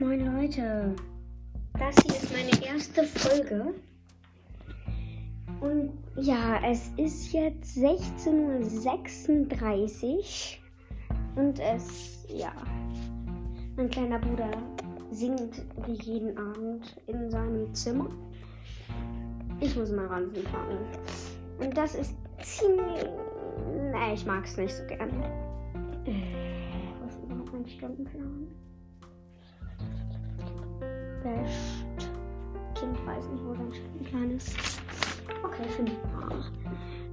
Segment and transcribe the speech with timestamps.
[0.00, 0.94] Moin Leute,
[1.76, 3.74] das hier ist meine erste Folge.
[5.60, 8.28] Und ja, es ist jetzt 16.36
[10.04, 12.52] Uhr und es, ja,
[13.76, 14.52] mein kleiner Bruder
[15.10, 18.08] singt wie jeden Abend in seinem Zimmer.
[19.58, 20.78] Ich muss mal packen.
[21.58, 23.04] Und das ist ziemlich.
[23.90, 25.10] Nee, ich mag es nicht so gern.
[26.04, 26.22] Äh,
[27.02, 28.46] was ist überhaupt mein Stundenplan?
[31.28, 32.08] Best.
[32.74, 34.56] Kind weiß nicht, wo sein Stundenplan ist.
[35.44, 36.50] Okay, fünf nach.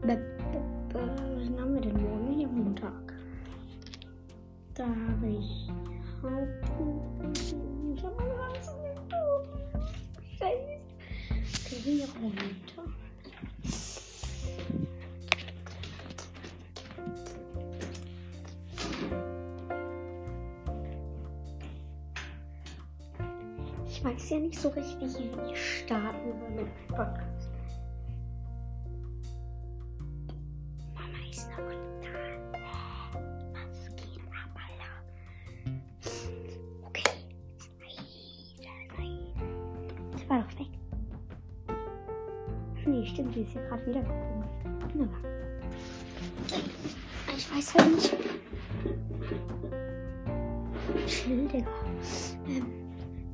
[0.00, 2.32] Was haben wir denn morgen?
[2.34, 3.12] Hier Montag.
[4.74, 5.68] Da habe ich
[6.22, 7.38] Haupt.
[7.94, 8.78] Ich habe meine ganzen
[10.38, 10.80] Scheiße.
[11.66, 12.84] Okay, hier runter.
[23.98, 27.50] Ich weiß ja nicht so richtig, wie ich starten soll mit meinem Podcast.
[30.94, 31.56] Mama ist noch
[32.00, 32.60] da.
[33.54, 34.92] Was geht ab, Alter?
[36.86, 37.10] Okay.
[40.16, 40.68] Ich war doch weg.
[42.86, 44.44] Nee, stimmt, sie ist ja gerade wieder gekommen.
[47.36, 48.16] Ich weiß halt nicht.
[51.08, 51.66] Chill, Digga.
[52.46, 52.87] Ähm,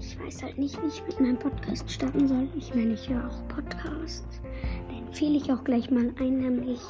[0.00, 2.48] ich weiß halt nicht, wie ich mit meinem Podcast starten soll.
[2.56, 4.40] Ich meine, ich höre auch Podcasts.
[4.88, 6.80] Da empfehle ich auch gleich mal einen, nämlich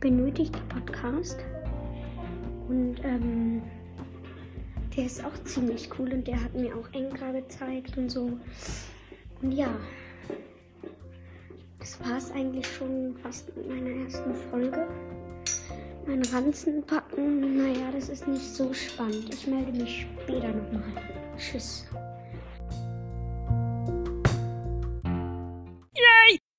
[0.00, 1.38] benötigt Podcast.
[2.68, 3.62] Und ähm,
[4.96, 8.30] der ist auch ziemlich cool und der hat mir auch Enka gezeigt und so.
[9.42, 9.68] Und ja,
[11.78, 14.86] das war es eigentlich schon fast mit meiner ersten Folge.
[16.06, 19.32] Mein Ranzen packen, naja, das ist nicht so spannend.
[19.32, 20.92] Ich melde mich später nochmal.
[21.36, 21.86] Tschüss.